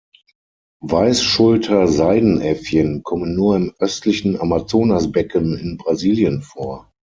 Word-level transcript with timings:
Weißschulter-Seidenäffchen 0.83 3.03
kommen 3.03 3.35
nur 3.35 3.55
im 3.55 3.75
östlichen 3.77 4.35
Amazonasbecken 4.41 5.55
in 5.59 5.77
Brasilien 5.77 6.41
vor. 6.41 6.91